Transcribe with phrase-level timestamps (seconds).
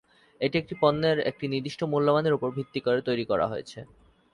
[0.41, 3.79] এটি একটি পণ্যের একটি নির্দিষ্ট মূল্যমানের উপর ভিত্তি করে তৈরি করা হয়েছে।